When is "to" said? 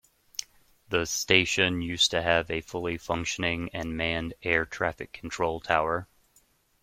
2.09-2.23